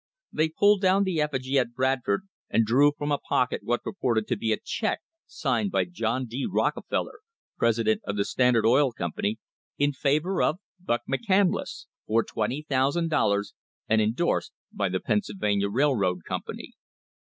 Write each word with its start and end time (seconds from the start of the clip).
They 0.33 0.49
pulled 0.49 0.81
down 0.81 1.03
the 1.03 1.21
effigy 1.21 1.59
at 1.59 1.75
Bradford, 1.75 2.27
and 2.49 2.65
drew 2.65 2.91
from 2.91 3.11
a 3.11 3.19
pocket 3.19 3.61
what 3.63 3.83
purported 3.83 4.25
to 4.29 4.35
be 4.35 4.51
a 4.51 4.57
check 4.57 5.01
signed 5.27 5.69
by 5.69 5.85
John 5.85 6.25
D. 6.25 6.47
Rockefeller, 6.49 7.19
president 7.55 8.01
of 8.05 8.17
the 8.17 8.25
Standard 8.25 8.65
Oil 8.65 8.91
Com 8.93 9.11
pany, 9.11 9.35
in 9.77 9.93
favour 9.93 10.41
of 10.41 10.57
"Buck" 10.79 11.03
McCandless, 11.07 11.85
for 12.07 12.23
$20,000, 12.25 13.53
and 13.87 14.01
endorsed 14.01 14.53
by 14.73 14.89
the 14.89 14.99
Pennsylvania 14.99 15.69
Railroad 15.69 16.23
Company. 16.27 16.73